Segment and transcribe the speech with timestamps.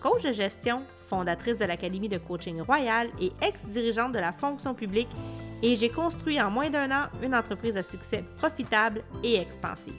[0.00, 5.08] coach de gestion, fondatrice de l'Académie de coaching royal et ex-dirigeante de la fonction publique,
[5.62, 9.94] et j'ai construit en moins d'un an une entreprise à succès profitable et expansive.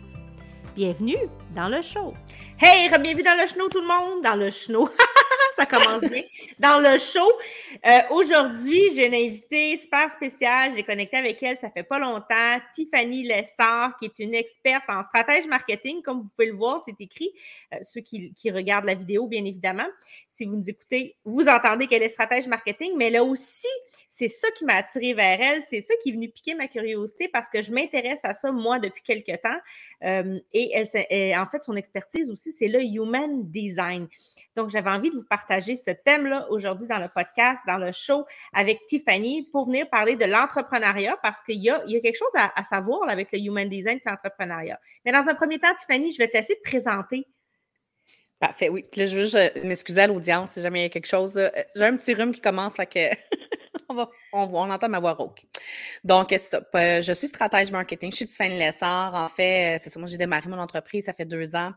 [0.76, 1.17] Bienvenue
[1.55, 2.13] dans le show.
[2.59, 4.90] Hey, bienvenue dans le show tout le monde, dans le show.
[5.59, 6.23] ça commence bien.
[6.58, 7.30] Dans le show,
[7.86, 10.72] euh, aujourd'hui, j'ai une invitée super spéciale.
[10.73, 12.59] J'ai connecté avec elle, ça fait pas longtemps.
[12.73, 16.02] Tiffany Lessard, qui est une experte en stratège marketing.
[16.02, 17.30] Comme vous pouvez le voir, c'est écrit.
[17.73, 19.88] Euh, ceux qui, qui, regardent la vidéo, bien évidemment.
[20.30, 23.68] Si vous nous écoutez, vous entendez qu'elle est stratège marketing, mais elle a aussi
[24.19, 27.29] c'est ça qui m'a attirée vers elle, c'est ça qui est venu piquer ma curiosité
[27.29, 29.57] parce que je m'intéresse à ça, moi, depuis quelques temps.
[30.03, 34.09] Euh, et elle, en fait, son expertise aussi, c'est le human design.
[34.57, 38.26] Donc, j'avais envie de vous partager ce thème-là aujourd'hui dans le podcast, dans le show
[38.51, 43.07] avec Tiffany pour venir parler de l'entrepreneuriat parce qu'il y a, quelque chose à, savoir
[43.07, 44.81] avec le human design et l'entrepreneuriat.
[45.05, 47.26] Mais dans un premier temps, Tiffany, je vais te laisser te présenter.
[48.37, 48.85] Parfait, oui.
[48.93, 51.37] Je veux juste m'excuser à l'audience si jamais il y a quelque chose.
[51.37, 52.85] Euh, j'ai un petit rhume qui commence, là,
[54.34, 55.45] on, entend ma voix rauque.
[56.04, 58.12] Donc, euh, je suis stratège marketing.
[58.12, 59.15] Je suis Tiffany Lessard.
[59.15, 59.99] En fait, euh, c'est ça.
[59.99, 61.71] Moi, j'ai démarré mon entreprise, ça fait deux ans.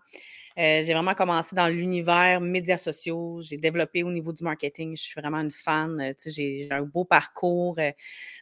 [0.59, 3.41] Euh, j'ai vraiment commencé dans l'univers médias sociaux.
[3.41, 4.95] J'ai développé au niveau du marketing.
[4.97, 6.13] Je suis vraiment une fan.
[6.27, 7.79] j'ai un beau parcours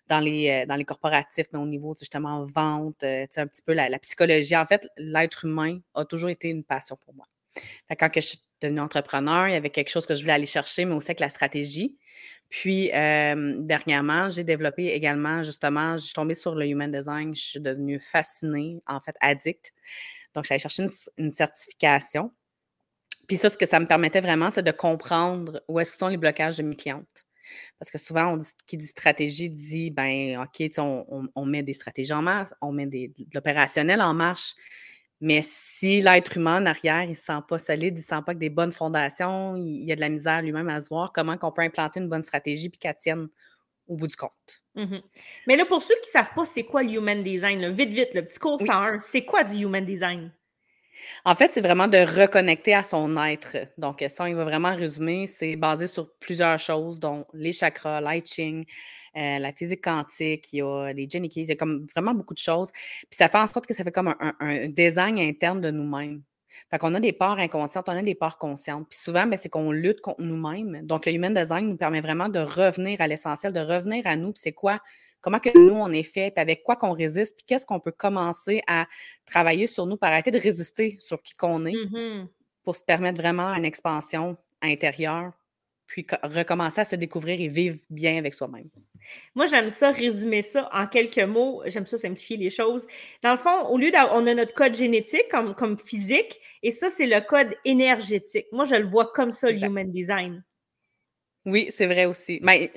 [0.09, 4.57] dans, les, dans les corporatifs, mais au niveau justement vente, un petit peu la, psychologie.
[4.57, 7.27] En fait, l'être humain a toujours été une passion pour moi.
[7.99, 10.85] Quand je suis devenue entrepreneur, il y avait quelque chose que je voulais aller chercher,
[10.85, 11.97] mais aussi avec la stratégie.
[12.51, 17.61] Puis, dernièrement, j'ai développé également, justement, je suis tombée sur le Human Design, je suis
[17.61, 19.73] devenue fascinée, en fait, addict.
[20.35, 20.85] Donc, j'allais chercher
[21.17, 22.33] une, certification.
[23.29, 26.09] Puis ça, ce que ça me permettait vraiment, c'est de comprendre où est-ce que sont
[26.09, 27.27] les blocages de mes clientes.
[27.79, 31.75] Parce que souvent, on dit, qui dit stratégie dit, ben, OK, on, on, met des
[31.75, 34.55] stratégies en marche, on met des, de l'opérationnel en marche,
[35.21, 38.23] mais si l'être humain en arrière, il ne se sent pas solide, il ne sent
[38.25, 41.13] pas que des bonnes fondations, il, y a de la misère lui-même à se voir,
[41.13, 43.29] comment on peut implanter une bonne stratégie puis qu'elle tienne
[43.87, 44.63] au bout du compte?
[44.75, 44.97] Mmh
[45.47, 48.15] Mais là, pour ceux qui ne savent pas c'est quoi le human design, vite, vite,
[48.15, 50.33] le petit cours 101, c'est quoi du human design?
[51.25, 53.57] En fait, c'est vraiment de reconnecter à son être.
[53.79, 58.23] Donc, ça, il va vraiment résumer, c'est basé sur plusieurs choses, dont les chakras, l'I
[59.17, 61.57] euh, la physique quantique, il y a les Jenny il y a
[61.95, 62.71] vraiment beaucoup de choses.
[62.73, 66.23] Puis ça fait en sorte que ça fait comme un, design interne de nous-mêmes.
[66.71, 68.87] Fait qu'on a des parts inconscientes, on a des parts conscientes.
[68.89, 70.85] Puis souvent, ben, c'est qu'on lutte contre nous-mêmes.
[70.87, 74.33] Donc, le human design nous permet vraiment de revenir à l'essentiel, de revenir à nous.
[74.33, 74.81] Puis c'est quoi
[75.21, 77.93] comment que nous, on est fait, puis avec quoi qu'on résiste, puis qu'est-ce qu'on peut
[77.93, 78.87] commencer à
[79.27, 82.29] travailler sur nous pour arrêter de résister sur qui qu'on est mmh
[82.63, 85.33] pour se permettre vraiment une expansion intérieure,
[85.87, 88.69] puis recommencer à se découvrir et vivre bien avec soi-même.
[89.35, 91.63] Moi, j'aime ça, résumer ça en quelques mots.
[91.67, 92.87] J'aime ça simplifier les choses.
[93.23, 96.71] Dans le fond, au lieu d'avoir, on a notre code génétique comme, comme physique, et
[96.71, 98.47] ça, c'est le code énergétique.
[98.53, 100.45] Moi, je le vois comme ça, le human design.
[101.47, 102.39] Oui, c'est vrai aussi.
[102.43, 102.73] Mais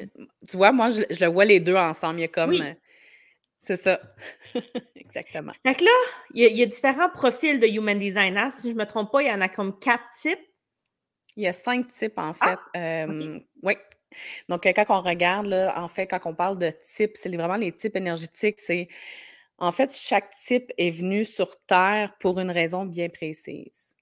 [0.47, 2.19] tu vois, moi, je, le vois les deux ensemble.
[2.19, 2.53] Il y a comme.
[2.53, 2.73] Euh,
[3.59, 4.01] c'est ça.
[4.95, 5.53] Exactement.
[5.65, 5.91] Fait que là,
[6.33, 8.37] il y, a, différents profils de human design.
[8.37, 8.51] Hein.
[8.51, 10.39] Si je ne me trompe pas, il y en a comme quatre types.
[11.35, 12.59] Il y a cinq types, en fait.
[12.75, 13.05] Ah!
[13.63, 13.73] Oui.
[14.47, 17.55] Donc, euh, quand on regarde, là, en fait, quand on parle de types, c'est vraiment
[17.55, 18.59] les types énergétiques.
[18.59, 18.87] C'est
[19.57, 23.95] en fait, chaque type est venu sur Terre pour une raison bien précise.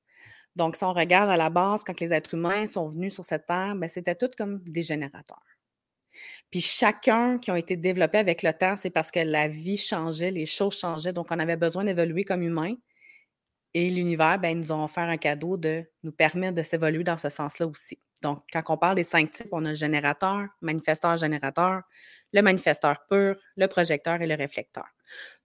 [0.56, 3.46] Donc, si on regarde à la base, quand les êtres humains sont venus sur cette
[3.46, 5.42] terre, ben, c'était tout comme des générateurs.
[6.50, 10.32] Puis chacun qui ont été développés avec le temps, c'est parce que la vie changeait,
[10.32, 12.76] les choses changeaient, donc on avait besoin d'évoluer comme humain.
[13.74, 17.30] Et l'univers, ben, nous ont offert un cadeau de nous permettre de s'évoluer dans ce
[17.30, 18.00] sens-là aussi.
[18.22, 21.82] Donc, quand on parle des cinq types, on a le générateur, manifesteur-générateur,
[22.34, 24.86] le manifesteur pur, le projecteur et le réflecteur.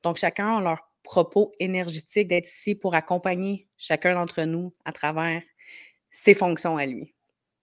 [0.02, 5.42] Donc, chacun a leur propos énergétique d'être ici pour accompagner chacun d'entre nous à travers
[6.10, 7.14] ses fonctions à lui.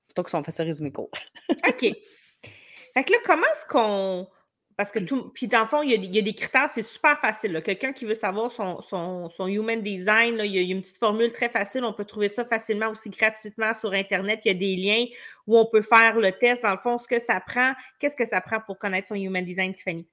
[0.08, 1.12] Plutôt que si on fait ce résumé court.
[1.50, 1.80] OK.
[1.80, 4.28] Fait que là, comment est-ce qu'on.
[4.76, 5.30] Parce que tout.
[5.34, 7.62] Puis dans le fond, il y a, des critères, c'est super facile.
[7.64, 11.50] Quelqu'un qui veut savoir son, son, human design, il, y a, une petite formule très
[11.50, 11.84] facile.
[11.84, 14.42] On peut trouver ça facilement aussi gratuitement sur Internet.
[14.46, 15.06] Il y a des liens
[15.46, 16.64] où on peut faire le test.
[16.64, 19.46] Dans le fond, ce que ça prend, qu'est-ce que ça prend pour connaître son human
[19.46, 20.08] design, Tiffany?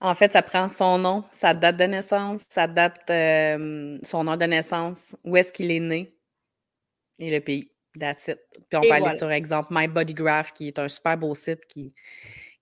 [0.00, 4.36] En fait, ça prend son nom, sa date de naissance, sa date, euh, son nom
[4.36, 6.14] de naissance, où est-ce qu'il est né
[7.18, 7.70] et le pays.
[7.98, 8.38] That's it.
[8.68, 11.66] Puis on peut aller sur exemple My Body Graph, qui est un super beau site
[11.66, 11.92] qui,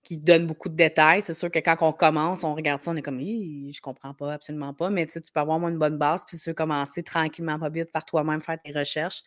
[0.03, 1.21] qui donne beaucoup de détails.
[1.21, 4.33] C'est sûr que quand on commence, on regarde ça, on est comme, je comprends pas,
[4.33, 4.89] absolument pas.
[4.89, 8.41] Mais tu peux avoir une bonne base, puis tu commencer tranquillement, pas vite, par toi-même,
[8.41, 9.23] faire tes recherches.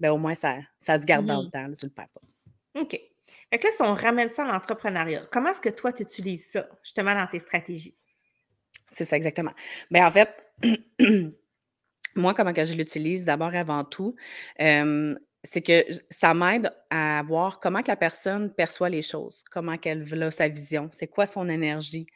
[0.00, 2.08] Ben, au moins, ça, ça se garde dans le mmh temps, tu ne le perds
[2.08, 2.80] pas.
[2.80, 3.00] OK.
[3.50, 6.50] Fait que là, si on ramène ça à l'entrepreneuriat, comment est-ce que toi, tu utilises
[6.50, 7.96] ça, justement, dans tes stratégies?
[8.90, 9.52] C'est ça, exactement.
[9.90, 10.30] Bien, en fait,
[12.14, 14.14] moi, comment que je l'utilise, d'abord, avant tout,
[15.44, 20.30] c'est que ça m'aide à voir comment la personne perçoit les choses, comment qu'elle veut
[20.30, 22.06] sa vision, c'est quoi son énergie,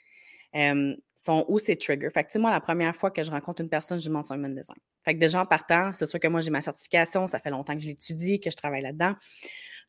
[0.53, 2.11] son, où ses triggers.
[2.11, 4.55] Fait que, moi, la première fois que je rencontre une personne, je demande son human
[4.55, 4.79] design.
[5.05, 7.75] Fait que déjà, en partant, c'est sûr que moi, j'ai ma certification, ça fait longtemps
[7.75, 9.15] que je l'étudie, que je travaille là-dedans.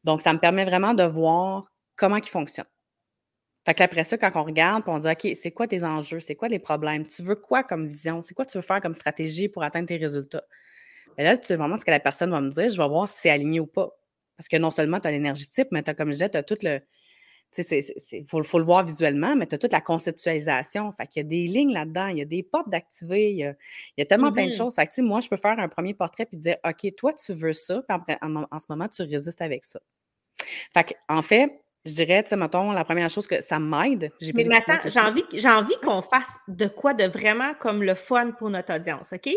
[0.04, 2.66] Donc, ça me permet vraiment de voir comment il fonctionne.
[3.66, 6.20] Fait que après ça, quand on regarde, on dit OK, c'est quoi tes enjeux?
[6.20, 7.08] C'est quoi les problèmes?
[7.08, 8.22] Tu veux quoi comme vision?
[8.22, 10.44] C'est quoi tu veux faire comme stratégie pour atteindre tes résultats?
[11.18, 13.16] Mais là, tu vraiment ce que la personne va me dire, je vais voir si
[13.22, 13.90] c'est aligné ou pas.
[14.38, 16.38] Parce que non seulement tu as l'énergie type, mais tu as, comme je disais, tu
[16.38, 16.80] as tout le.
[17.56, 20.92] Tu sais, il faut, le voir visuellement, mais tu as toute la conceptualisation.
[20.92, 24.02] Fait qu'il y a des lignes là-dedans, il y a des portes d'activer, il, y
[24.02, 24.58] a, tellement plein de mm-hmm.
[24.58, 24.76] choses.
[24.76, 27.54] Fait que, moi, je peux faire un premier portrait puis dire OK, toi, tu veux
[27.54, 29.80] ça, puis en, en, ce moment, tu résistes avec ça.
[30.74, 34.12] Fait en fait, je dirais, tu sais, mettons, la première chose que ça m'aide.
[34.34, 38.32] Mais maintenant, j'ai envie, j'ai envie qu'on fasse de quoi de vraiment comme le fun
[38.32, 39.30] pour notre audience, OK?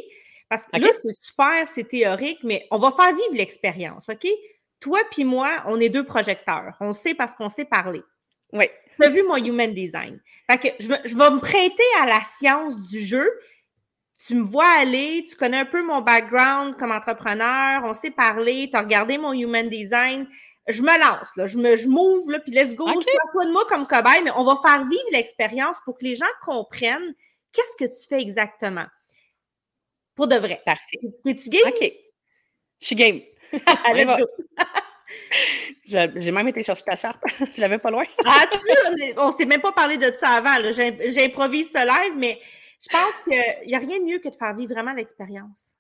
[0.49, 4.27] Parce que là, c'est super, c'est théorique, mais on va faire vivre l'expérience, OK?
[4.81, 6.77] Toi puis moi, on est deux projecteurs.
[6.81, 8.03] On sait parce qu'on sait parler.
[8.53, 8.69] Oui.
[8.95, 10.21] Tu as vu mon human design.
[10.49, 13.29] Fait que je, je vais me prêter à la science du jeu.
[14.27, 18.69] Tu me vois aller, tu connais un peu mon background comme entrepreneur, on sait parler,
[18.71, 20.27] tu as regardé mon human design
[20.69, 23.05] je me lance, là, je me, je m'ouvre, là, puis let's go, okay.
[23.33, 26.27] toi de moi comme cobaye, mais on va faire vivre l'expérience pour que les gens
[26.45, 27.15] comprennent
[27.53, 28.87] qu'est-ce que tu fais exactement.
[30.17, 30.61] Pour de vrai.
[30.65, 30.99] Parfait.
[31.23, 31.69] T'es-tu game?
[31.69, 31.93] OK.
[32.81, 33.21] Je suis game.
[33.85, 34.07] Allez,
[35.85, 37.23] J'ai même été chercher ta charte.
[37.55, 38.05] je l'avais pas loin.
[38.25, 38.59] ah, tu
[39.17, 40.57] on s'est même pas parlé de ça avant.
[40.73, 42.41] J'improvise ce live, mais
[42.81, 45.75] je pense qu'il n'y a rien de mieux que de faire vivre vraiment l'expérience.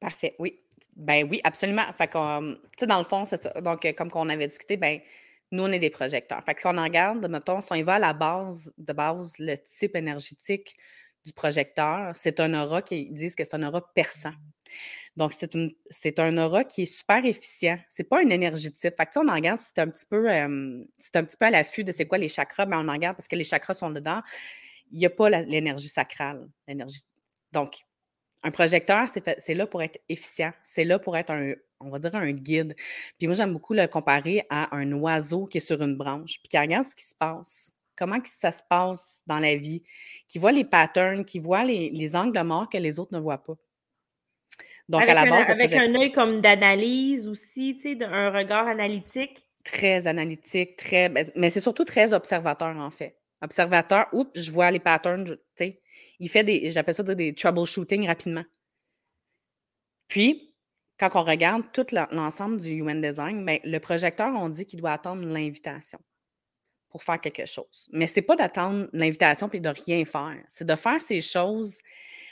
[0.00, 0.60] Parfait, oui.
[0.96, 1.84] Ben oui, absolument.
[1.96, 3.60] Fait que, tu sais, dans le fond, c'est ça.
[3.60, 5.00] Donc, euh, comme on avait discuté, ben
[5.50, 6.42] nous, on est des projecteurs.
[6.44, 9.56] Fait que quand on regarde, mettons, si on va à la base, de base, le
[9.56, 10.76] type énergétique
[11.24, 14.34] du projecteur, c'est un aura qui disent que c'est un aura perçant.
[15.16, 15.32] Donc,
[15.90, 17.78] c'est un aura qui est super efficient.
[17.88, 18.94] C'est pas une énergie type.
[18.96, 20.26] Fait que, on en regarde, c'est un petit peu,
[20.98, 23.16] c'est un petit peu à l'affût de c'est quoi les chakras, mais on en regarde
[23.16, 24.20] parce que les chakras sont dedans.
[24.90, 26.48] Il n'y a pas l'énergie sacrale.
[26.66, 27.02] L'énergie.
[27.52, 27.84] Donc,
[28.42, 30.52] un projecteur, c'est là pour être efficient.
[30.62, 32.74] C'est là pour être un, on va dire, un guide.
[33.18, 36.48] Puis moi, j'aime beaucoup le comparer à un oiseau qui est sur une branche, puis
[36.48, 37.72] qui regarde ce qui se passe.
[37.96, 39.82] Comment ça se passe dans la vie,
[40.28, 43.54] qui voit les patterns, qui voit les, angles morts que les autres ne voient pas.
[44.88, 45.48] Donc, avec à la base.
[45.48, 49.46] Un, avec un œil comme d'analyse aussi, tu sais, un regard analytique?
[49.64, 51.08] Très analytique, très.
[51.08, 53.16] Ben, mais c'est surtout très observateur, en fait.
[53.40, 55.80] Observateur, oups, je vois les patterns, tu sais
[56.18, 58.44] il fait des, j'appelle ça des troubleshooting rapidement.
[60.08, 60.54] Puis,
[60.98, 64.92] quand on regarde tout l'ensemble du Human Design, bien, le projecteur, on dit qu'il doit
[64.92, 65.98] attendre l'invitation
[66.94, 67.88] pour faire quelque chose.
[67.90, 70.38] Mais ce n'est pas d'attendre l'invitation puis de rien faire.
[70.48, 71.80] C'est de faire ces choses,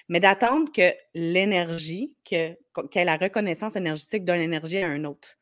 [0.08, 2.56] mais d'attendre que l'énergie, que,
[2.88, 5.36] qu'il la reconnaissance énergétique d'une énergie à un autre.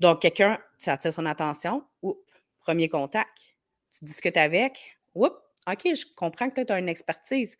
[0.00, 2.20] Donc, quelqu'un, tu attires son attention, oups,
[2.58, 3.56] premier contact,
[3.90, 5.34] tu discutes avec, oups,
[5.66, 7.56] OK, je comprends que tu as une expertise.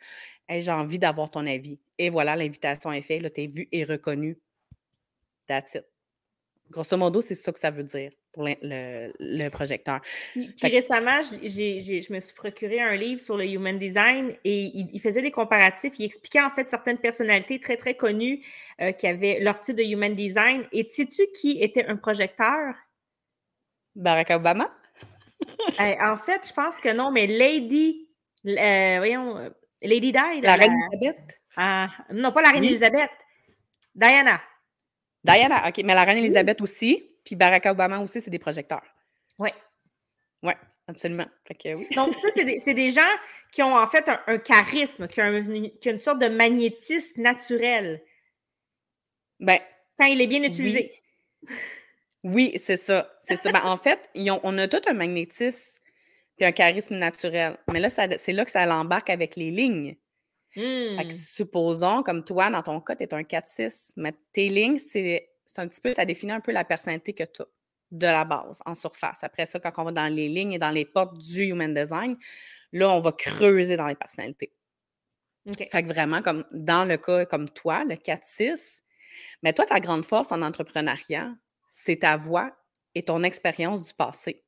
[0.50, 1.81] J'ai envie d'avoir ton avis.
[1.97, 3.33] Et voilà, l'invitation est faite.
[3.33, 4.39] Tu es vu et reconnu.
[5.47, 5.87] That's it.
[6.69, 10.00] Grosso modo, c'est ça que ça veut dire pour le, projecteur.
[10.35, 15.23] Puis, récemment, je me suis procuré un livre sur le Human Design et il, faisait
[15.23, 15.95] des comparatifs.
[15.99, 18.45] Il expliquait en fait certaines personnalités très, très connues
[18.83, 20.66] euh, qui avaient leur type de Human Design.
[20.71, 22.75] Et sais-tu qui était un projecteur?
[23.95, 24.71] Barack Obama?
[25.78, 28.07] en fait, je pense que non, mais Lady,
[28.47, 29.49] euh, voyons, euh,
[29.81, 30.40] Lady Di.
[30.43, 31.40] La, reine Elisabeth?
[31.57, 33.11] Ah, non, pas la reine Elisabeth.
[33.95, 34.43] Diana.
[35.25, 35.81] Diana, OK.
[35.83, 38.85] Mais la reine Elisabeth aussi, puis Barack Obama aussi, c'est des projecteurs.
[39.38, 39.50] Oui.
[40.42, 40.52] Oui,
[40.87, 41.26] absolument.
[41.50, 41.88] oui.
[41.95, 43.02] Donc, ça, c'est des, des, gens
[43.50, 48.02] qui ont en fait un, charisme, qui ont, une sorte de magnétisme naturel.
[49.40, 49.59] Ben,
[49.99, 50.92] quand il est bien utilisé.
[52.23, 53.12] Oui, c'est ça.
[53.23, 53.50] C'est ça.
[53.50, 55.83] Ben, en fait, on a tout un magnétisme
[56.38, 57.56] et un charisme naturel.
[57.73, 59.97] Mais là, c'est là que ça l'embarque avec les lignes.
[60.54, 61.11] Mmh.
[61.11, 65.69] supposons, comme toi, dans ton cas, tu es un 4-6, mais tes lignes, c'est un
[65.69, 67.47] petit peu, ça définit un peu la personnalité que tu as
[67.93, 69.23] de la base, en surface.
[69.23, 72.17] Après ça, quand on va dans les lignes et dans les portes du Human Design,
[72.73, 74.53] là, on va creuser dans les personnalités.
[75.71, 78.83] Fait que vraiment, comme dans le cas comme toi, le 4-6,
[79.43, 81.33] mais toi, ta grande force en entrepreneuriat,
[81.69, 82.50] c'est ta voix
[82.95, 84.45] et ton expérience du passé.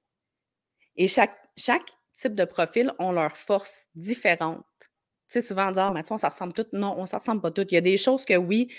[0.96, 4.64] Et chaque, chaque type de profil ont leurs forces différentes.
[5.30, 6.64] Tu sais, souvent, ah, mais on ça ressemble tout.
[6.72, 7.70] Non, on ne ressemble pas toutes.
[7.70, 8.72] Il y a des choses que oui,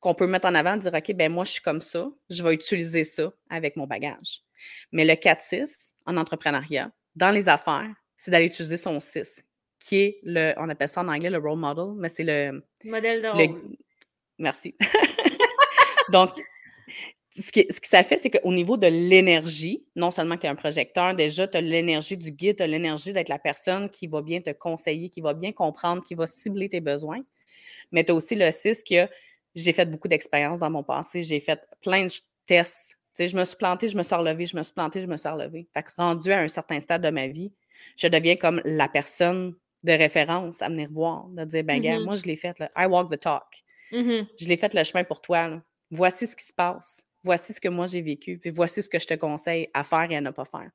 [0.00, 2.52] qu'on peut mettre en avant, dire, OK, ben moi, je suis comme ça, je vais
[2.52, 4.42] utiliser ça avec mon bagage.
[4.92, 9.44] Mais le 4-6 en entrepreneuriat, dans les affaires, c'est d'aller utiliser son 6,
[9.78, 12.62] qui est le, on appelle ça en anglais le role model, mais c'est le.
[12.84, 13.76] Modèle de rôle.
[14.38, 14.74] merci.
[16.12, 16.34] Donc,
[17.38, 20.46] ce, qui, ce que ça fait, c'est qu'au niveau de l'énergie, non seulement que tu
[20.46, 23.90] as un projecteur, déjà, tu as l'énergie du guide, tu as l'énergie d'être la personne
[23.90, 27.22] qui va bien te conseiller, qui va bien comprendre, qui va cibler tes besoins.
[27.90, 29.08] Mais tu as aussi le 6 que
[29.54, 32.12] j'ai fait beaucoup d'expériences dans mon passé, j'ai fait plein de
[32.46, 32.98] tests.
[33.14, 35.16] sais, je me suis plantée, je me suis relevée, je me suis plantée, je me
[35.16, 35.66] suis relevée.
[35.74, 37.52] Fait que rendu à un certain stade de ma vie,
[37.96, 42.04] je deviens comme la personne de référence à venir voir, de dire, ben, gars, mm-hmm.
[42.04, 42.70] moi, je l'ai fait, là.
[42.76, 43.64] I walk the talk.
[43.92, 44.26] Mm-hmm.
[44.40, 45.48] Je l'ai fait le chemin pour toi.
[45.48, 45.62] Là.
[45.90, 48.98] Voici ce qui se passe voici ce que moi j'ai vécu, puis voici ce que
[48.98, 50.70] je te conseille à faire et à ne pas faire.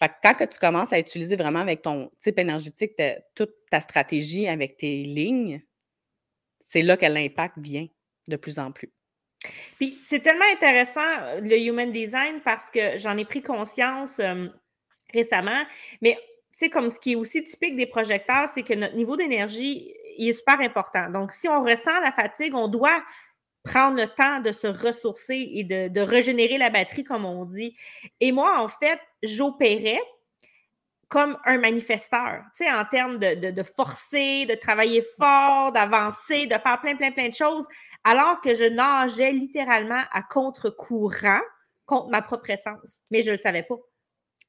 [0.00, 3.00] Fait que quand que tu commences à utiliser vraiment avec ton type énergétique
[3.34, 5.62] toute ta stratégie avec tes lignes,
[6.58, 7.86] c'est là que l'impact vient
[8.26, 8.90] de plus en plus.
[9.78, 14.46] Puis c'est tellement intéressant euh, le human design parce que j'en ai pris conscience euh,
[15.12, 15.64] récemment,
[16.00, 16.18] mais
[16.58, 20.32] tu comme ce qui est aussi typique des projecteurs, c'est que notre niveau d'énergie est
[20.32, 21.10] super important.
[21.10, 23.02] Donc, si on ressent la fatigue, on doit
[23.64, 27.76] prendre le temps de se ressourcer et de, régénérer la batterie, comme on dit.
[28.20, 30.00] Et moi, en fait, j'opérais
[31.08, 36.80] comme un manifesteur, tu sais, en termes de, forcer, de travailler fort, d'avancer, de faire
[36.80, 37.64] plein, plein, plein de choses,
[38.04, 41.40] alors que je nageais littéralement à contre-courant
[41.86, 43.00] contre ma propre essence.
[43.10, 43.76] Mais je ne le savais pas.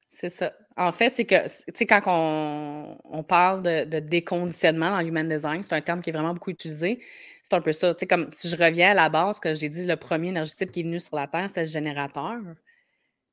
[0.08, 0.52] C'est ça.
[0.76, 5.62] En fait, c'est que, tu sais, quand on, parle de, de, déconditionnement dans l'human design,
[5.62, 7.02] c'est un terme qui est vraiment beaucoup utilisé.
[7.42, 7.94] C'est un peu ça.
[7.94, 10.70] Tu sais, comme si je reviens à la base, que j'ai dit le premier énergétype
[10.70, 12.38] qui est venu sur la Terre, c'était le générateur.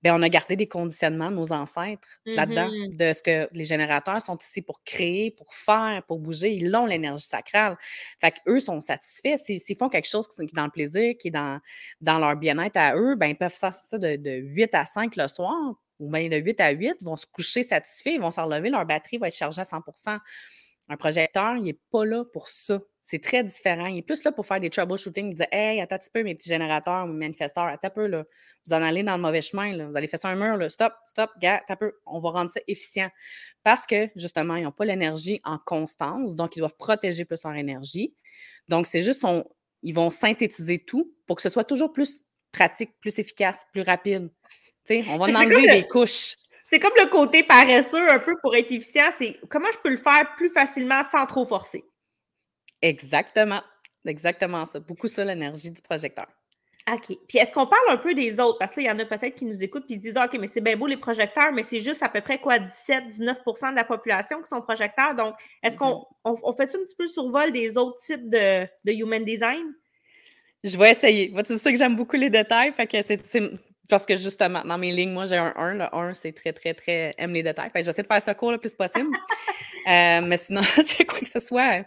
[0.01, 2.97] Bien, on a gardé des conditionnements de nos ancêtres là-dedans, mm-hmm.
[2.97, 6.51] de ce que les générateurs sont ici pour créer, pour faire, pour bouger.
[6.51, 7.77] Ils ont l'énergie sacrale.
[8.19, 9.37] Fait qu'eux sont satisfaits.
[9.37, 11.61] S'ils font quelque chose qui est dans le plaisir, qui est dans,
[12.01, 15.15] dans leur bien-être à eux, ben, ils peuvent faire ça de, de 8 à 5
[15.15, 18.45] le soir ou bien de 8 à 8 vont se coucher satisfaits, ils vont s'en
[18.45, 20.19] relever, leur batterie va être chargée à 100%
[20.89, 22.81] un projecteur, il n'est pas là pour ça.
[23.01, 23.87] C'est très différent.
[23.87, 25.33] Il est plus là pour faire des troubleshooting.
[25.33, 28.25] Dit Hey, attends un petit peu, mes petits générateurs, mes manifesteurs, attends un peu, là.
[28.65, 29.87] Vous en allez dans le mauvais chemin, là.
[29.87, 30.69] Vous allez faire ça un mur, là.
[30.69, 31.93] Stop, stop, gars, attends un peu.
[32.05, 33.09] On va rendre ça efficient.
[33.63, 37.55] Parce que, justement, ils n'ont pas l'énergie en constance, donc ils doivent protéger plus leur
[37.55, 38.13] énergie.
[38.67, 39.25] Donc, c'est juste,
[39.83, 44.29] ils vont synthétiser tout pour que ce soit toujours plus pratique, plus efficace, plus rapide.
[44.85, 46.35] Sais, on va en enlever des couches.
[46.69, 49.09] C'est comme le côté paresseux un peu pour être efficient.
[49.17, 51.83] C'est comment je peux le faire plus facilement sans trop forcer.
[52.81, 53.61] Exactement.
[54.05, 54.79] Exactement ça.
[54.79, 56.27] Beaucoup ça, l'énergie du projecteur.
[56.91, 57.15] OK.
[57.29, 58.57] Puis est-ce qu'on parle un peu des autres?
[58.59, 60.75] Parce qu'il y en a peut-être qui nous écoutent et disent OK, mais c'est bien
[60.75, 64.49] beau les projecteurs, mais c'est juste à peu près quoi, 17-19% de la population qui
[64.49, 65.15] sont projecteurs.
[65.15, 66.39] Donc, est-ce qu'on mm-hmm.
[66.43, 69.63] on, fait un petit peu le survol des autres types de, de human design?
[70.63, 71.29] Je vais essayer.
[71.29, 72.73] Moi, tu sais que j'aime beaucoup les détails.
[72.73, 73.51] Fait que c'est
[73.89, 75.73] parce que justement, dans mes lignes, moi, j'ai un 1.
[75.73, 77.13] Le 1, c'est très, très, très.
[77.17, 77.69] aime les détails.
[77.69, 79.09] Fait que j'essaie de faire ce cours le plus possible.
[79.87, 81.85] euh, mais sinon, tu quoi que ce soit,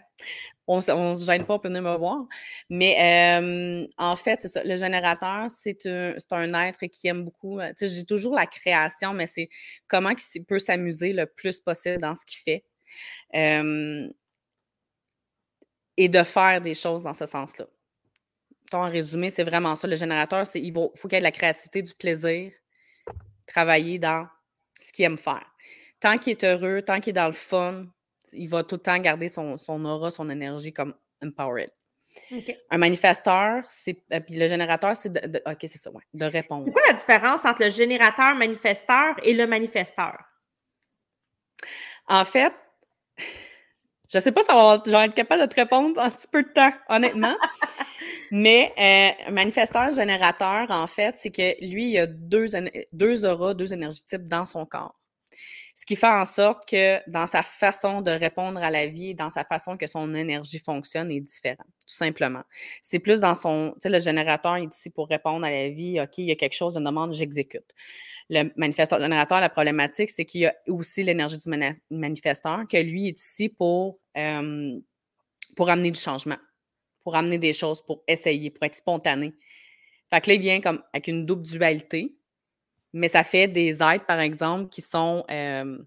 [0.67, 2.25] on ne se gêne pas, on peut venir me voir.
[2.69, 4.63] Mais euh, en fait, c'est ça.
[4.63, 7.59] Le générateur, c'est un, un, être qui aime beaucoup.
[7.59, 9.49] Euh, tu sais, j'ai toujours la création, mais c'est
[9.87, 12.63] comment il peut s'amuser le plus possible dans ce qu'il fait.
[13.35, 14.07] Euh,
[15.97, 17.65] et de faire des choses dans ce sens-là
[18.73, 19.87] en résumé, c'est vraiment ça.
[19.87, 22.51] Le générateur, c'est il faut, qu'il y ait de la créativité, du plaisir,
[23.45, 24.27] travailler dans
[24.77, 25.45] ce qu'il aime faire.
[25.99, 27.85] Tant qu'il est heureux, tant qu'il est dans le fun,
[28.33, 30.93] il va tout le temps garder son, son aura, son énergie comme
[31.23, 31.71] empowered.
[32.71, 34.03] Un manifesteur, c'est.
[34.11, 36.65] Euh, puis le générateur, c'est de, OK, c'est ça, ouais, de répondre.
[36.65, 40.17] C'est quoi la différence entre le générateur manifesteur et le manifesteur?
[42.07, 42.53] En fait,
[44.11, 46.27] je ne sais pas si on va être capable de te répondre en un petit
[46.27, 47.35] peu de temps, honnêtement.
[48.31, 52.45] Mais euh, manifesteur générateur, en fait, c'est que lui, il a deux,
[52.91, 54.95] deux auras, deux énergétypes dans son corps.
[55.75, 59.29] Ce qui fait en sorte que dans sa façon de répondre à la vie, dans
[59.29, 62.41] sa façon que son énergie fonctionne est différent, tout simplement.
[62.81, 66.01] C'est plus dans son, tu sais, le générateur est ici pour répondre à la vie,
[66.01, 67.75] OK, il y a quelque chose, de demande, j'exécute.
[68.31, 71.49] Le manifesteur générateur, la problématique, c'est qu'il y a aussi l'énergie du
[71.91, 74.79] manifesteur, que lui est ici pour, euh,
[75.55, 76.37] pour amener du changement
[77.07, 79.31] pour amener des choses, pour essayer, pour être spontané.
[80.09, 82.17] Fait que là, il vient comme avec une double dualité,
[82.91, 85.77] mais ça fait des aides, par exemple, qui sont, euh,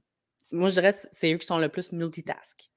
[0.50, 2.70] moi, je dirais, c'est eux qui sont le plus multitask.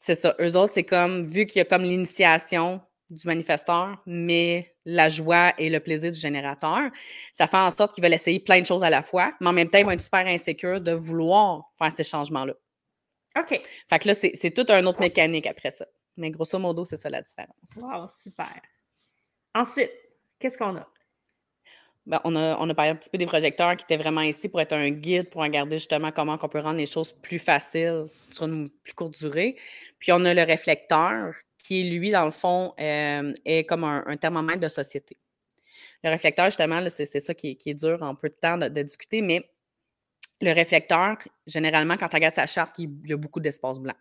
[0.00, 0.34] C'est ça.
[0.40, 5.54] Eux autres, c'est comme, vu qu'il y a comme l'initiation du manifesteur, mais la joie
[5.58, 6.90] et le plaisir du générateur,
[7.32, 9.52] ça fait en sorte qu'ils veulent essayer plein de choses à la fois, mais en
[9.52, 12.54] même temps, ils vont être super insécures de vouloir faire ces changements-là.
[13.38, 13.60] OK.
[13.88, 15.86] Fait que là, c'est toute une autre mécanique après ça.
[16.18, 17.56] Mais grosso modo, c'est ça la différence.
[17.76, 18.60] Wow, super.
[19.54, 19.92] Ensuite,
[20.38, 20.86] qu'est-ce qu'on a?
[22.06, 24.48] Ben, on, a, on a parlé un petit peu des projecteurs qui étaient vraiment ici
[24.48, 28.06] pour être un guide, pour regarder justement comment on peut rendre les choses plus faciles
[28.30, 29.56] sur une plus courte durée.
[29.98, 34.60] Puis on a le réflecteur qui, lui, dans le fond, euh, est comme un, thermomètre
[34.60, 35.18] de société.
[36.02, 39.50] Le réflecteur, justement, c'est ça qui est, dur en peu de temps de, discuter, mais
[40.40, 43.96] le réflecteur, généralement, quand on regarde sa charte, il y a beaucoup d'espaces blancs.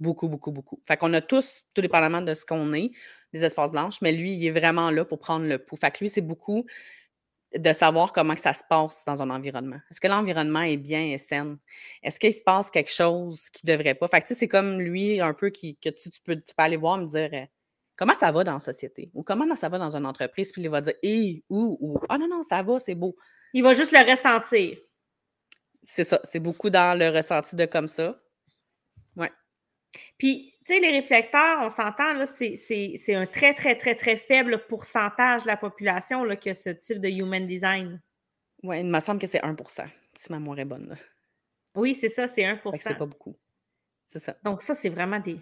[0.00, 0.80] Beaucoup, beaucoup, beaucoup.
[0.86, 2.92] Fait qu'on a tous, tout dépendamment de ce qu'on est,
[3.32, 5.76] des espaces blanches, mais lui, il est vraiment là pour prendre le pouls.
[5.76, 6.66] Fait que lui, c'est beaucoup
[7.56, 9.78] de savoir comment que ça se passe dans un environnement.
[9.90, 11.58] Est-ce que l'environnement est bien et sain?
[12.02, 14.06] Est-ce qu'il se passe quelque chose qui ne devrait pas?
[14.06, 16.98] Fait que, c'est comme lui un peu qui, que tu, peux, tu peux aller voir
[16.98, 17.46] me dire euh,
[17.96, 19.10] comment ça va dans la société?
[19.14, 22.18] Ou comment ça va dans une entreprise, puis il va dire et où ou ah
[22.18, 23.16] non, non, ça va, c'est beau.
[23.54, 24.78] Il va juste le ressentir.
[25.82, 28.20] C'est ça, c'est beaucoup dans le ressenti de comme ça.
[29.16, 29.32] Ouais.
[30.18, 34.66] Puis, tu sais, les réflecteurs, on s'entend, là, c'est un très, très, très, très faible
[34.66, 38.00] pourcentage de la population là, qui a ce type de human design.
[38.62, 40.96] Oui, il me semble que c'est 1% si ma mémoire est bonne.
[41.74, 43.36] Oui, c'est ça, c'est 1% C'est pas beaucoup.
[44.06, 44.36] C'est ça.
[44.42, 45.38] Donc, ça, c'est vraiment des,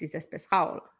[0.00, 0.92] espèces rares.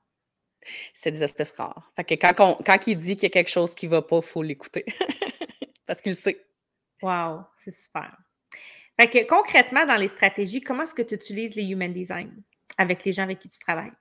[0.94, 1.90] C'est des espèces rares.
[1.96, 4.16] Fait que quand, quand il dit qu'il y a quelque chose qui ne va pas,
[4.16, 4.84] il faut l'écouter.
[5.86, 6.44] Parce qu'il sait.
[7.02, 8.16] Wow, c'est super.
[8.98, 12.42] Fait que concrètement, dans les stratégies, comment est-ce que tu utilises les human design?
[12.78, 13.92] Avec les gens avec qui tu travailles?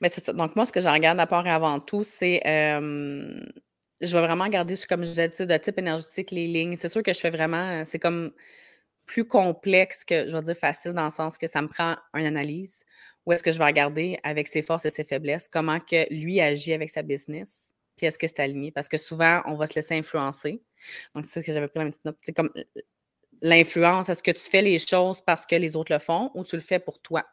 [0.00, 0.32] Mais c'est ça.
[0.32, 2.40] Donc, moi, ce que je regarde d'abord et avant tout, c'est.
[2.44, 6.76] je vais vraiment regarder, comme je disais, de type énergétique, les lignes.
[6.76, 7.84] C'est sûr que je fais vraiment.
[7.84, 8.32] C'est comme
[9.06, 12.26] plus complexe que, je vais dire, facile dans le sens que ça me prend une
[12.26, 12.84] analyse.
[13.24, 16.40] Où est-ce que je vais regarder avec ses forces et ses faiblesses, comment que lui
[16.40, 18.70] agit avec sa business, puis est-ce que c'est aligné?
[18.70, 20.62] Parce que souvent, on va se laisser influencer.
[21.14, 22.18] Donc, c'est ça que j'avais pris la petite note.
[22.20, 22.50] C'est comme
[23.42, 26.56] l'influence, est-ce que tu fais les choses parce que les autres le font ou tu
[26.56, 27.24] le fais pour toi?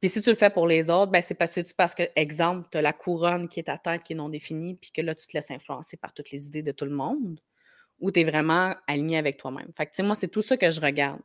[0.00, 2.68] Puis si tu le fais pour les autres, ben c'est parce que, parce que, exemple,
[2.70, 5.14] tu as la couronne qui est à tête, qui est non définie, puis que là,
[5.14, 7.40] tu te laisses influencer par toutes les idées de tout le monde,
[8.00, 9.70] ou tu es vraiment aligné avec toi-même.
[9.76, 11.20] Fait que, moi, c'est tout ça que je regarde.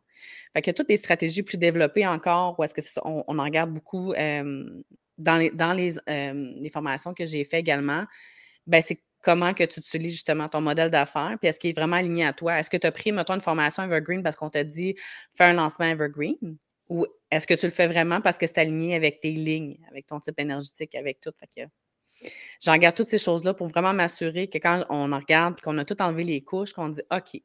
[0.54, 3.72] Fait que toutes les stratégies plus développées encore, ou est-ce que c'est on, en regarde
[3.72, 8.06] beaucoup dans, les, dans les, les formations que j'ai fait également,
[8.68, 11.98] ben c'est comment que tu utilises justement ton modèle d'affaires, puis est-ce qu'il est vraiment
[11.98, 12.60] aligné à toi?
[12.60, 14.96] Est-ce que tu as pris, mettons, une formation Evergreen parce qu'on t'a dit
[15.34, 16.58] faire un lancement Evergreen?
[16.92, 20.08] Ou est-ce que tu le fais vraiment parce que c'est aligné avec tes lignes, avec
[20.08, 21.32] ton type énergétique, avec tout?
[21.32, 21.62] Que
[22.60, 25.78] j'en regarde toutes ces choses-là pour vraiment m'assurer que quand on en regarde et qu'on
[25.78, 27.42] a tout enlevé les couches, qu'on dit OK,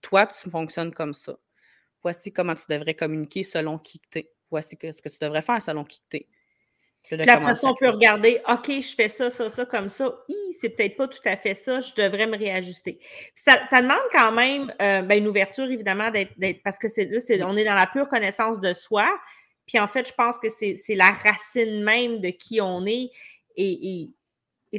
[0.00, 1.36] toi, tu fonctionnes comme ça.
[2.00, 4.32] Voici comment tu devrais communiquer selon qui tu es.
[4.50, 6.28] Voici ce que tu devrais faire selon qui tu es.
[7.02, 10.24] Puis après ça, on peut regarder, OK, je fais ça, ça, ça, comme ça.
[10.60, 13.00] c'est peut-être pas tout à fait ça, je devrais me réajuster.
[13.34, 17.56] Ça, demande quand même euh, ben, une ouverture, évidemment, d'être, parce que c'est là, on
[17.56, 19.12] est dans la pure connaissance de soi.
[19.66, 23.10] Puis en fait, je pense que c'est, la racine même de qui on est.
[23.56, 24.10] Et,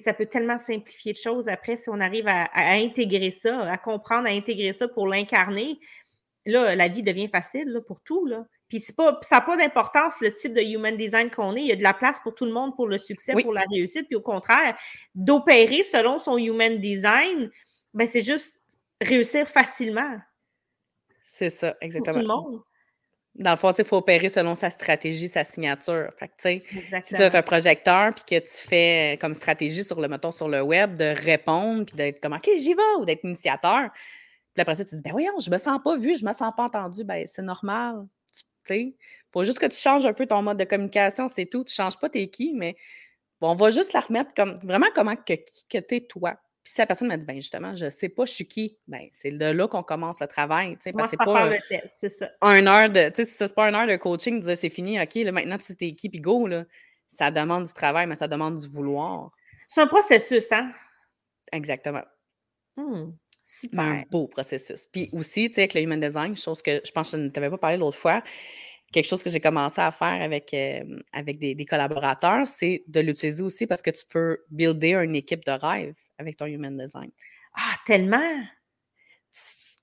[0.03, 4.27] ça peut tellement simplifier de choses après si on arrive à, intégrer ça, à comprendre,
[4.27, 5.77] à intégrer ça pour l'incarner.
[6.45, 8.25] Là, la vie devient facile pour tout.
[8.25, 8.45] Là.
[8.73, 11.61] Puis pas, ça n'a pas d'importance le type de human design qu'on est.
[11.61, 13.65] Il y a de la place pour tout le monde pour le succès, pour la
[13.71, 14.07] réussite.
[14.07, 14.75] Puis au contraire,
[15.13, 17.51] d'opérer selon son human design,
[17.93, 18.63] ben c'est juste
[18.99, 20.17] réussir facilement.
[21.21, 22.13] C'est ça, exactement.
[22.13, 22.61] Pour tout le monde.
[23.35, 26.09] Dans le fond, il faut opérer selon sa stratégie, sa signature.
[26.17, 26.31] Fait
[27.03, 30.47] si tu as un projecteur puis que tu fais comme stratégie sur le, mettons, sur
[30.47, 33.91] le web de répondre puis d'être comme OK, j'y vais ou d'être initiateur.
[34.55, 36.51] Puis après ça, tu dis Ben voyons, je me sens pas vu, je me sens
[36.57, 37.03] pas entendu.
[37.03, 38.07] Ben c'est normal.
[38.69, 38.93] Il
[39.31, 41.63] faut juste que tu changes un peu ton mode de communication, c'est tout.
[41.63, 42.75] Tu ne changes pas tes qui, mais
[43.41, 46.35] on va juste la remettre comme vraiment comment que, que tu es toi.
[46.63, 48.77] Puis si la personne m'a dit, ben justement, je ne sais pas, je suis qui,
[48.87, 50.77] ben c'est de là qu'on commence le travail.
[50.95, 51.51] Parce c'est pas
[51.93, 52.29] c'est ça.
[52.41, 55.57] un heure de, c'est pas une heure de coaching, dire c'est fini, OK, là, maintenant
[55.57, 56.63] tu sais t'es qui, puis go, là.
[57.09, 59.31] Ça demande du travail, mais ça demande du vouloir.
[59.67, 60.71] C'est un processus, hein?
[61.51, 62.03] Exactement.
[63.77, 64.87] Un beau processus.
[64.91, 67.29] Puis aussi, tu sais, avec le human design, chose que je pense que je ne
[67.29, 68.23] t'avais pas parlé l'autre fois,
[68.93, 73.43] quelque chose que j'ai commencé à faire avec, euh, avec des, collaborateurs, c'est de l'utiliser
[73.43, 77.11] aussi parce que tu peux builder une équipe de rêve avec ton human design.
[77.55, 78.43] Ah, tellement!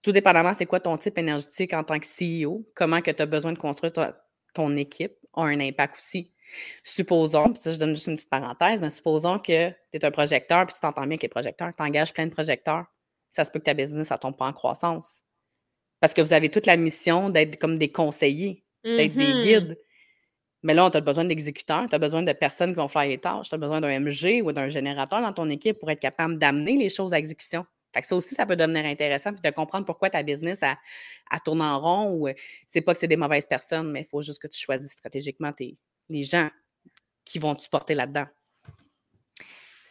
[0.03, 3.27] Tout dépendamment, c'est quoi ton type énergétique en tant que CEO, comment que tu as
[3.27, 3.93] besoin de construire
[4.55, 6.33] ton équipe, a un impact aussi.
[6.83, 10.11] Supposons, puis ça, je donne juste une petite parenthèse, mais supposons que tu es un
[10.11, 12.87] projecteur, puis tu t'entends bien avec les projecteurs, tu engages plein de projecteurs
[13.31, 15.23] ça se peut que ta business, ne tombe pas en croissance.
[16.01, 19.43] Parce que vous avez toute la mission d'être comme des conseillers, d'être des mm-hmm.
[19.43, 19.79] guides.
[20.63, 23.19] Mais là, tu as besoin d'exécuteurs, tu as besoin de personnes qui vont faire les
[23.19, 26.39] tâches, tu as besoin d'un MG ou d'un générateur dans ton équipe pour être capable
[26.39, 27.65] d'amener les choses à exécution.
[27.93, 30.77] Fait que ça aussi, ça peut devenir intéressant, puis de comprendre pourquoi ta business a,
[31.45, 32.29] tourné en rond ou
[32.67, 35.53] c'est pas que c'est des mauvaises personnes, mais il faut juste que tu choisisses stratégiquement
[35.53, 35.75] tes,
[36.09, 36.51] les gens
[37.25, 38.27] qui vont te supporter là-dedans.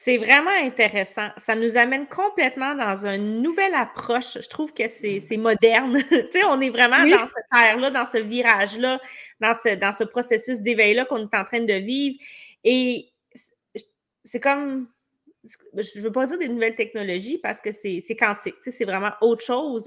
[0.01, 1.27] C'est vraiment intéressant.
[1.35, 4.39] Ça nous amène complètement dans une nouvelle approche.
[4.41, 6.01] Je trouve que c'est moderne.
[6.09, 9.01] tu sais, on est vraiment dans cette ère-là, dans ce virage-là,
[9.41, 12.15] dans ce, dans ce processus d'éveil-là qu'on est en train de vivre.
[12.63, 13.09] Et
[14.23, 14.87] c'est comme,
[15.43, 18.55] je ne veux pas dire des nouvelles technologies parce que c'est quantique.
[18.63, 19.85] Tu sais, c'est vraiment autre chose.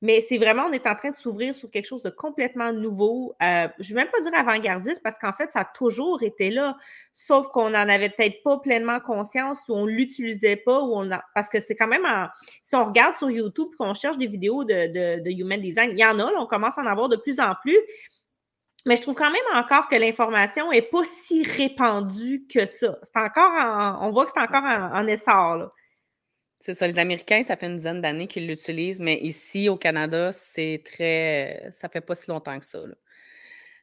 [0.00, 3.34] Mais c'est vraiment, on est en train de s'ouvrir sur quelque chose de complètement nouveau.
[3.42, 6.50] Euh, je ne vais même pas dire avant-gardiste parce qu'en fait, ça a toujours été
[6.50, 6.76] là,
[7.14, 10.80] sauf qu'on n'en avait peut-être pas pleinement conscience ou on ne l'utilisait pas.
[10.80, 12.06] Ou on Parce que c'est quand même,
[12.62, 16.04] si on regarde sur YouTube et qu'on cherche des vidéos de, Human Design, il y
[16.04, 17.78] en a, on commence à en avoir de plus en plus.
[18.86, 22.98] Mais je trouve quand même encore que l'information n'est pas si répandue que ça.
[23.02, 25.56] C'est encore on voit que c'est encore en, en essor.
[25.56, 25.72] Là.
[26.60, 30.32] C'est ça, les Américains, ça fait une dizaine d'années qu'ils l'utilisent, mais ici, au Canada,
[30.32, 31.68] c'est très.
[31.72, 32.80] Ça fait pas si longtemps que ça.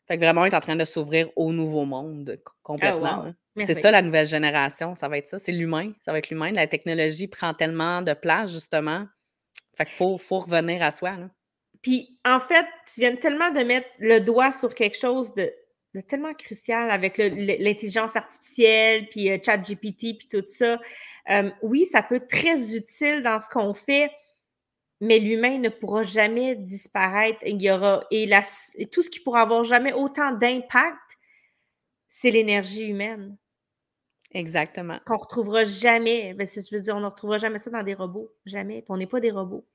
[0.07, 3.23] Fait que vraiment, on est en train de s'ouvrir au nouveau monde complètement.
[3.23, 3.35] Ah, hein.
[3.57, 5.39] C'est ça, la nouvelle génération, ça va être ça.
[5.39, 5.93] C'est l'humain.
[6.01, 6.51] Ça va être l'humain.
[6.51, 9.07] La technologie prend tellement de place, justement.
[9.77, 11.15] Fait qu'il faut, faut revenir à soi.
[11.81, 15.51] Puis, en fait, tu viens tellement de mettre le doigt sur quelque chose de,
[16.01, 20.79] tellement crucial avec l'intelligence artificielle, puis euh, ChatGPT, puis tout ça.
[21.29, 24.12] Euh, oui, ça peut être très utile dans ce qu'on fait,
[25.01, 27.39] mais l'humain ne pourra jamais disparaître.
[27.45, 28.29] Il y aura, et,
[28.91, 30.99] tout ce qui pourra avoir jamais autant d'impact,
[32.10, 33.38] c'est l'énergie humaine.
[34.31, 34.99] Exactement.
[35.05, 36.34] Qu'on retrouvera jamais.
[36.34, 38.34] Ben, je veux dire, on ne retrouvera jamais ça dans des robots.
[38.45, 38.81] Jamais.
[38.81, 39.65] Puis on n'est pas des robots.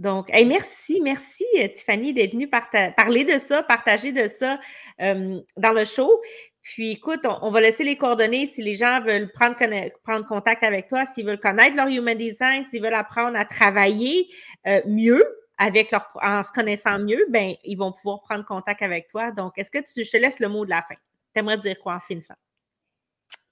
[0.00, 4.58] Donc, merci, merci euh, Tiffany d'être venue parler de ça, partager de ça
[5.02, 6.22] euh, dans le show.
[6.62, 9.56] Puis écoute, on, va laisser les coordonnées si les gens veulent prendre,
[10.02, 14.26] prendre contact avec toi, s'ils veulent connaître leur human design, s'ils veulent apprendre à travailler
[14.66, 15.22] euh, mieux
[15.58, 19.30] avec leur en se connaissant mieux, ben ils vont pouvoir prendre contact avec toi.
[19.32, 20.94] Donc, est-ce que tu, je te laisse le mot de la fin?
[21.34, 22.36] Tu aimerais dire quoi en finissant?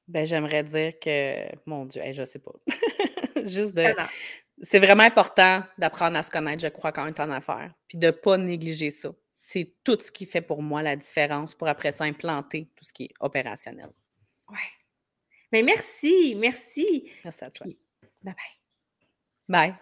[0.07, 2.53] Ben, j'aimerais dire que, mon Dieu, je je sais pas.
[3.45, 3.85] Juste de,
[4.62, 7.99] c'est vraiment important d'apprendre à se connaître, je crois, quand on est en affaires, puis
[7.99, 9.11] de ne pas négliger ça.
[9.33, 12.92] C'est tout ce qui fait pour moi la différence pour après ça implanter tout ce
[12.92, 13.90] qui est opérationnel.
[14.51, 14.59] Oui.
[15.53, 17.11] Mais merci, merci.
[17.25, 17.66] Merci à toi.
[18.23, 18.35] bye bye.
[19.49, 19.75] Bye.